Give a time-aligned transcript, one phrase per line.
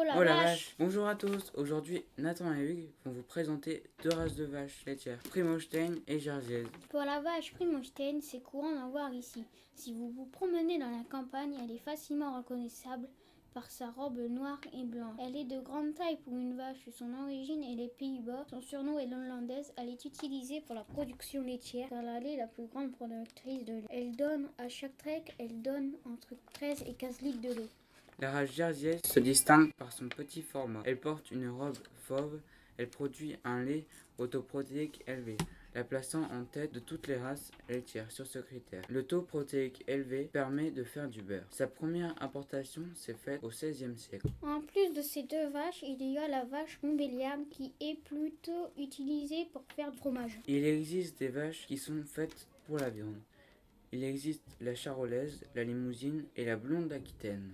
[0.00, 3.22] Oh la Oh la vache vache Bonjour à tous Aujourd'hui, Nathan et Hugues vont vous
[3.22, 6.68] présenter deux races de vaches laitières, Primostein et Jersiaise.
[6.88, 9.44] Pour la vache Primostein, c'est courant d'en voir ici.
[9.74, 13.08] Si vous vous promenez dans la campagne, elle est facilement reconnaissable
[13.52, 15.18] par sa robe noire et blanche.
[15.18, 16.88] Elle est de grande taille pour une vache.
[16.96, 18.46] Son origine est les Pays-Bas.
[18.48, 19.70] Son surnom est l'hollandaise.
[19.76, 23.74] Elle est utilisée pour la production laitière car elle est la plus grande productrice de
[23.74, 23.86] lait.
[23.90, 27.68] Elle donne à chaque trek, elle donne entre 13 et 15 litres de lait.
[28.20, 30.82] La race Jersiaise se distingue par son petit format.
[30.84, 32.38] Elle porte une robe fauve.
[32.76, 33.86] Elle produit un lait
[34.18, 35.38] autoprotéique élevé,
[35.74, 38.82] la plaçant en tête de toutes les races laitières sur ce critère.
[38.90, 41.46] Le taux protéique élevé permet de faire du beurre.
[41.50, 44.28] Sa première importation s'est faite au XVIe siècle.
[44.42, 48.68] En plus de ces deux vaches, il y a la vache montbéliarde qui est plutôt
[48.76, 50.38] utilisée pour faire du fromage.
[50.46, 53.18] Il existe des vaches qui sont faites pour la viande.
[53.92, 57.48] Il existe la charolaise, la limousine et la blonde d'Aquitaine.